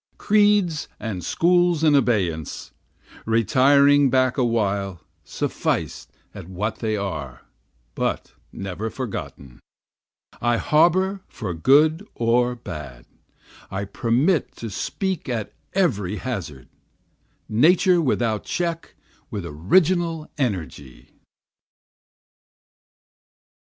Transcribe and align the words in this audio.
Creeds 0.17 0.87
and 0.99 1.23
schools 1.23 1.83
in 1.83 1.93
abeyance, 1.93 2.71
Retiring 3.27 4.09
back 4.09 4.35
a 4.35 4.43
while 4.43 5.01
sufficed 5.23 6.11
at 6.33 6.49
what 6.49 6.77
they 6.77 6.97
are, 6.97 7.41
but 7.93 8.33
never 8.51 8.89
forgotten, 8.89 9.59
I 10.41 10.57
harbor 10.57 11.21
for 11.27 11.53
good 11.53 12.03
or 12.15 12.55
bad, 12.55 13.05
I 13.69 13.85
permit 13.85 14.55
to 14.55 14.71
speak 14.71 15.29
at 15.29 15.53
every 15.73 16.15
hazard, 16.15 16.67
Nature 17.47 18.01
without 18.01 18.43
check 18.43 18.95
with 19.29 19.45
original 19.45 20.31
energy. 20.35 21.09